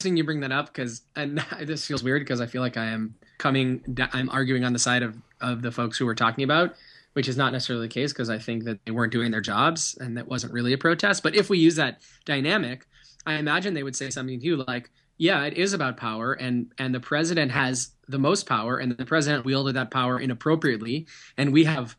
[0.05, 3.15] you bring that up because and this feels weird because i feel like i am
[3.39, 6.75] coming i'm arguing on the side of of the folks who we're talking about,
[7.13, 9.99] which is not necessarily the case because I think that they weren't doing their jobs
[10.01, 11.23] and that wasn't really a protest.
[11.23, 12.87] But if we use that dynamic,
[13.27, 16.73] I imagine they would say something to you like, yeah, it is about power and
[16.79, 21.53] and the president has the most power and the president wielded that power inappropriately and
[21.53, 21.97] we have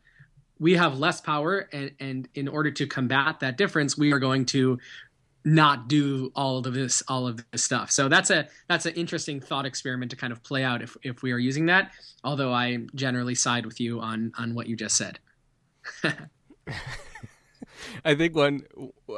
[0.58, 4.44] we have less power and and in order to combat that difference we are going
[4.44, 4.78] to
[5.44, 7.90] not do all of this all of this stuff.
[7.90, 11.22] So that's a that's an interesting thought experiment to kind of play out if if
[11.22, 14.96] we are using that although i generally side with you on on what you just
[14.96, 15.18] said.
[18.04, 18.62] I think one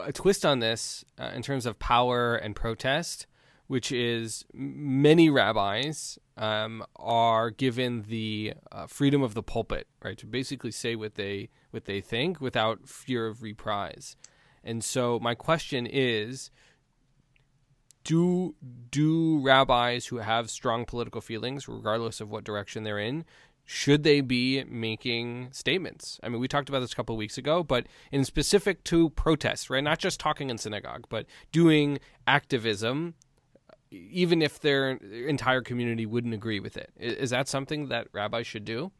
[0.04, 3.26] a twist on this uh, in terms of power and protest
[3.66, 10.26] which is many rabbis um, are given the uh, freedom of the pulpit right to
[10.26, 14.16] basically say what they what they think without fear of reprise
[14.62, 16.50] and so my question is
[18.04, 18.54] do
[18.90, 23.24] do rabbis who have strong political feelings regardless of what direction they're in
[23.68, 26.20] should they be making statements?
[26.22, 29.10] I mean, we talked about this a couple of weeks ago, but in specific to
[29.10, 29.82] protests, right?
[29.82, 31.98] Not just talking in synagogue, but doing
[32.28, 33.14] activism,
[33.90, 36.90] even if their entire community wouldn't agree with it.
[36.98, 38.92] Is that something that rabbis should do?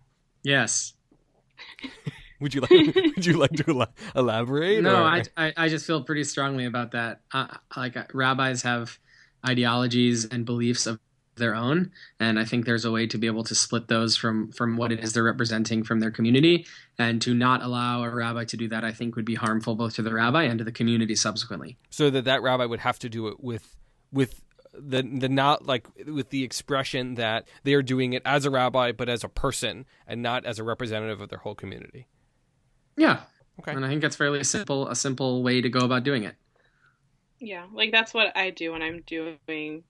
[0.43, 0.95] Yes.
[2.41, 4.83] Would you like Would you like to elaborate?
[4.83, 7.21] No, I, I, I just feel pretty strongly about that.
[7.33, 8.99] Uh, like uh, rabbis have
[9.47, 10.99] ideologies and beliefs of
[11.37, 14.51] their own and i think there's a way to be able to split those from
[14.53, 16.67] from what it is they're representing from their community
[16.99, 19.95] and to not allow a rabbi to do that i think would be harmful both
[19.95, 23.11] to the rabbi and to the community subsequently so that that rabbi would have to
[23.11, 23.77] do it with
[24.11, 24.46] with
[24.79, 28.93] the the not like with the expression that they are doing it as a rabbi
[28.93, 32.07] but as a person and not as a representative of their whole community.
[32.97, 33.21] Yeah.
[33.61, 33.73] Okay.
[33.73, 36.35] And i think that's fairly simple a simple way to go about doing it.
[37.39, 37.67] Yeah.
[37.73, 39.85] Like that's what i do when i'm doing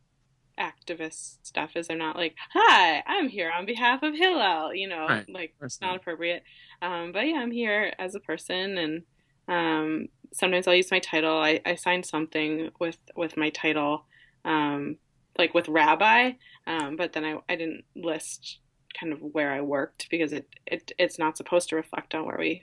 [0.59, 5.07] activist stuff is I'm not like, hi, I'm here on behalf of Hillel, you know,
[5.07, 5.29] right.
[5.29, 5.97] like it's not.
[5.97, 6.43] appropriate.
[6.83, 9.03] Um, but yeah, I'm here as a person and
[9.49, 11.39] um, sometimes I'll use my title.
[11.39, 14.07] I, I signed something with, with my title,
[14.47, 14.97] um,
[15.39, 16.33] like with rabbi,
[16.67, 18.59] um, but then I, I didn't list
[18.99, 22.39] kind of where I worked because it, it it's not supposed to reflect on where
[22.39, 22.63] we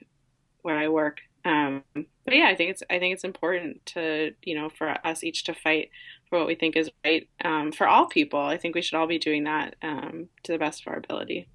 [0.64, 1.20] where I work.
[1.46, 5.24] Um, but yeah, I think it's I think it's important to you know for us
[5.24, 5.90] each to fight
[6.30, 8.40] for what we think is right um, for all people.
[8.40, 11.48] I think we should all be doing that um, to the best of our ability.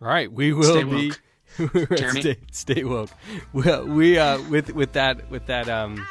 [0.00, 1.12] All right, we will stay be
[2.20, 3.10] stay, stay, woke.
[3.52, 6.06] We, we uh, with with that with that um,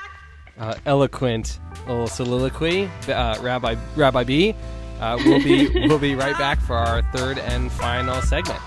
[0.60, 4.56] uh, eloquent little soliloquy, uh, Rabbi Rabbi B.
[5.00, 8.60] Uh, we'll be we'll be right back for our third and final segment.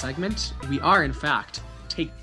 [0.00, 0.54] Segment.
[0.70, 2.14] We are, in fact, taking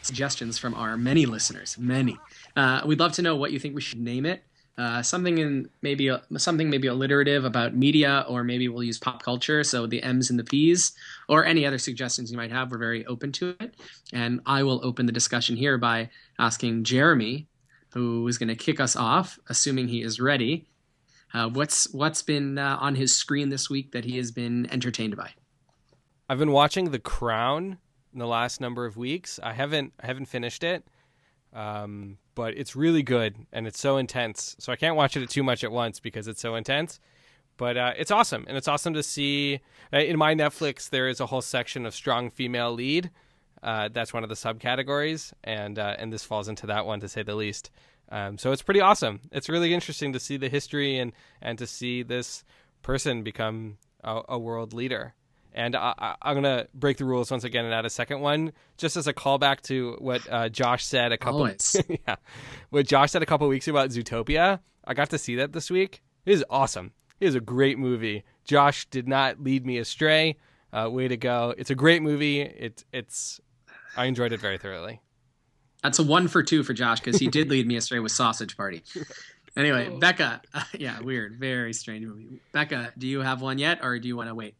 [0.00, 1.76] suggestions from our many listeners.
[1.78, 2.16] Many.
[2.56, 4.42] Uh, we'd love to know what you think we should name it.
[4.78, 9.22] Uh, something in maybe a, something maybe alliterative about media, or maybe we'll use pop
[9.22, 9.62] culture.
[9.62, 10.94] So the M's and the P's,
[11.28, 12.70] or any other suggestions you might have.
[12.70, 13.74] We're very open to it.
[14.14, 16.08] And I will open the discussion here by
[16.38, 17.46] asking Jeremy,
[17.92, 20.66] who is going to kick us off, assuming he is ready.
[21.34, 25.14] Uh, what's what's been uh, on his screen this week that he has been entertained
[25.14, 25.30] by?
[26.34, 27.78] I've been watching The Crown
[28.12, 29.38] in the last number of weeks.
[29.40, 30.84] I haven't I haven't finished it,
[31.52, 34.56] um, but it's really good and it's so intense.
[34.58, 36.98] So I can't watch it too much at once because it's so intense.
[37.56, 39.60] But uh, it's awesome, and it's awesome to see.
[39.92, 43.12] Uh, in my Netflix, there is a whole section of strong female lead.
[43.62, 47.08] Uh, that's one of the subcategories, and uh, and this falls into that one to
[47.08, 47.70] say the least.
[48.08, 49.20] Um, so it's pretty awesome.
[49.30, 52.42] It's really interesting to see the history and and to see this
[52.82, 55.14] person become a, a world leader.
[55.54, 58.96] And I, am gonna break the rules once again and add a second one, just
[58.96, 61.48] as a callback to what uh, Josh said a couple.
[61.88, 62.16] yeah,
[62.70, 64.60] what Josh said a couple weeks ago about Zootopia.
[64.84, 66.02] I got to see that this week.
[66.26, 66.92] It is awesome.
[67.20, 68.24] It is a great movie.
[68.44, 70.36] Josh did not lead me astray.
[70.72, 71.54] Uh, way to go!
[71.56, 72.40] It's a great movie.
[72.40, 73.40] It's it's.
[73.96, 75.00] I enjoyed it very thoroughly.
[75.84, 78.56] That's a one for two for Josh because he did lead me astray with Sausage
[78.56, 78.82] Party.
[79.56, 79.98] Anyway, oh.
[79.98, 82.40] Becca, uh, yeah, weird, very strange movie.
[82.52, 84.56] Becca, do you have one yet, or do you want to wait?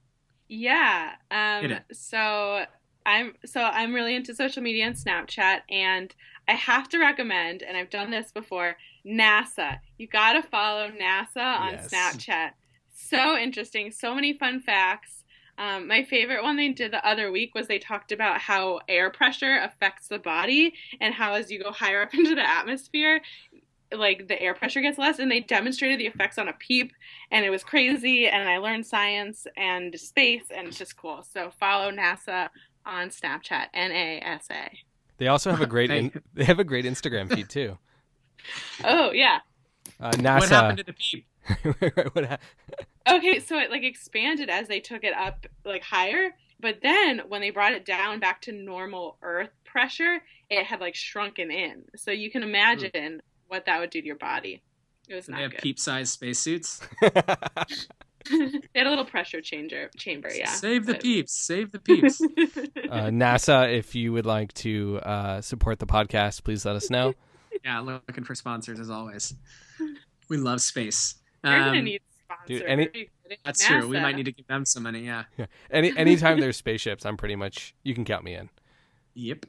[0.48, 1.12] Yeah.
[1.30, 2.64] Um, so
[3.06, 6.14] I'm so I'm really into social media and Snapchat, and
[6.48, 8.76] I have to recommend, and I've done this before,
[9.06, 9.78] NASA.
[9.98, 11.88] You got to follow NASA on yes.
[11.88, 12.50] Snapchat.
[12.94, 15.24] So interesting, so many fun facts.
[15.56, 19.10] Um, my favorite one they did the other week was they talked about how air
[19.10, 23.20] pressure affects the body and how as you go higher up into the atmosphere,
[23.96, 26.92] like the air pressure gets less and they demonstrated the effects on a peep
[27.30, 31.24] and it was crazy and I learned science and space and it's just cool.
[31.32, 32.48] So follow NASA
[32.86, 34.70] on Snapchat, N A S A.
[35.18, 37.78] They also have a great in, they have a great Instagram feed too.
[38.84, 39.38] Oh yeah.
[39.98, 40.40] Uh, NASA.
[40.40, 41.26] What happened to the peep?
[43.08, 47.40] okay, so it like expanded as they took it up like higher, but then when
[47.40, 51.84] they brought it down back to normal Earth pressure, it had like shrunken in.
[51.96, 53.20] So you can imagine mm.
[53.54, 54.62] What that would do to your body.
[55.08, 55.62] It was not they have good.
[55.62, 56.80] peep-sized spacesuits.
[57.02, 57.10] they
[58.74, 60.48] had a little pressure changer chamber, yeah.
[60.48, 61.02] Save the but...
[61.02, 61.32] peeps!
[61.32, 62.20] Save the peeps!
[62.90, 67.14] uh, NASA, if you would like to uh, support the podcast, please let us know.
[67.64, 69.34] yeah, looking for sponsors as always.
[70.28, 71.16] We love space.
[71.44, 72.60] You're um, gonna need sponsors.
[72.60, 73.10] Dude, any,
[73.44, 73.80] that's NASA.
[73.80, 73.88] true.
[73.88, 75.04] We might need to give them some money.
[75.04, 75.24] Yeah.
[75.36, 75.46] yeah.
[75.70, 78.48] Any anytime there's spaceships, I'm pretty much you can count me in.
[79.14, 79.46] Yep.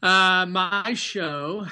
[0.00, 1.66] Uh, my show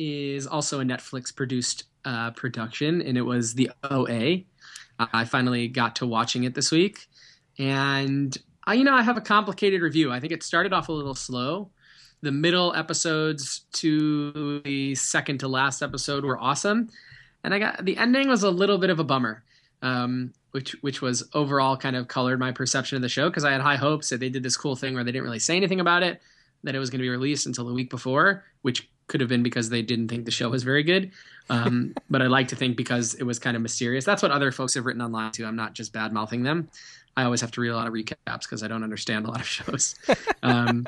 [0.00, 4.38] is also a Netflix produced uh, production, and it was the OA.
[4.98, 7.06] I finally got to watching it this week,
[7.58, 10.10] and I, you know, I have a complicated review.
[10.10, 11.70] I think it started off a little slow.
[12.22, 16.88] The middle episodes to the second to last episode were awesome,
[17.44, 19.44] and I got the ending was a little bit of a bummer.
[19.82, 23.52] Um, which which was overall kind of colored my perception of the show because I
[23.52, 25.80] had high hopes that they did this cool thing where they didn't really say anything
[25.80, 26.20] about it,
[26.64, 29.42] that it was going to be released until the week before, which could have been
[29.42, 31.10] because they didn't think the show was very good.
[31.50, 34.04] Um, but I like to think because it was kind of mysterious.
[34.06, 35.44] That's what other folks have written online too.
[35.44, 36.70] I'm not just bad mouthing them.
[37.16, 39.40] I always have to read a lot of recaps because I don't understand a lot
[39.40, 39.94] of shows.
[40.42, 40.86] Um,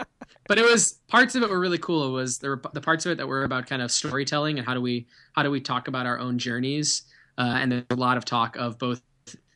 [0.49, 2.09] but it was parts of it were really cool.
[2.09, 4.67] It was there were the parts of it that were about kind of storytelling and
[4.67, 7.03] how do we how do we talk about our own journeys.
[7.37, 9.03] Uh, and there's a lot of talk of both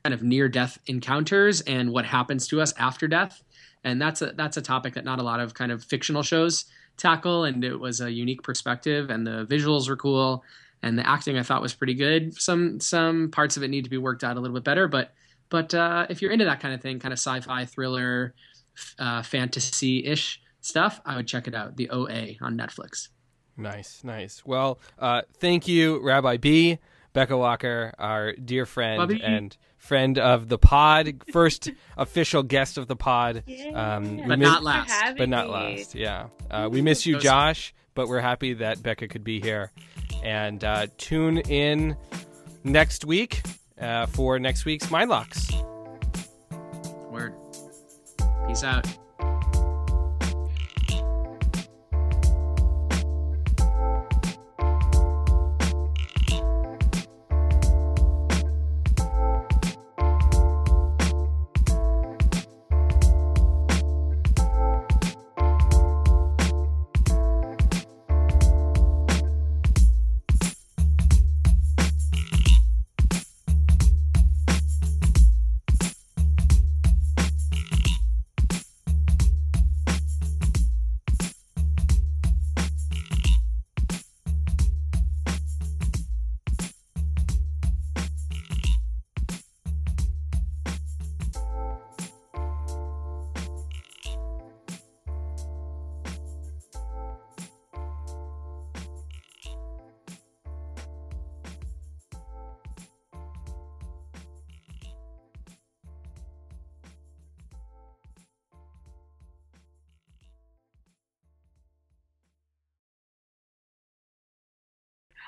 [0.04, 3.42] kind of near death encounters and what happens to us after death.
[3.84, 6.66] And that's a that's a topic that not a lot of kind of fictional shows
[6.96, 7.44] tackle.
[7.44, 10.44] And it was a unique perspective, and the visuals were cool,
[10.82, 12.34] and the acting I thought was pretty good.
[12.40, 15.12] Some some parts of it need to be worked out a little bit better, but
[15.48, 18.34] but uh, if you're into that kind of thing, kind of sci-fi thriller,
[18.98, 21.76] uh, fantasy-ish stuff, I would check it out.
[21.76, 23.08] The OA on Netflix.
[23.56, 24.44] Nice, nice.
[24.44, 26.78] Well, uh, thank you, Rabbi B.
[27.12, 29.22] Becca Walker, our dear friend Bobby.
[29.22, 29.56] and
[29.86, 33.42] friend of the pod, first official guest of the pod.
[33.74, 34.88] Um, But miss- not last.
[34.88, 35.94] For having but not last.
[35.94, 39.70] Yeah, uh, we miss you, Josh, but we're happy that Becca could be here.
[40.22, 41.96] And uh, tune in
[42.64, 43.42] next week
[43.80, 45.50] uh, for next week's Mind Locks.
[47.10, 47.32] Word.
[48.46, 48.86] Peace out.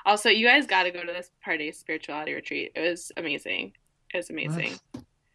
[0.05, 2.71] Also, you guys got to go to this party spirituality retreat.
[2.75, 3.73] It was amazing.
[4.13, 4.73] It was amazing.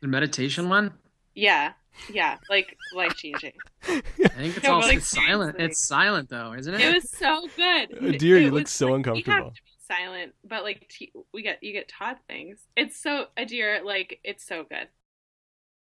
[0.00, 0.92] The meditation one.
[1.34, 1.72] Yeah,
[2.12, 3.52] yeah, like life changing.
[3.88, 4.00] I
[4.36, 5.56] think it's No, all like, it's silent.
[5.58, 6.80] It's silent though, isn't it?
[6.80, 7.98] It was so good.
[8.00, 9.44] Oh, dear, It you look so like, We uncomfortable.
[9.46, 12.60] have to be silent, but like t- we get you get taught things.
[12.76, 14.88] It's so, a dear, like it's so good.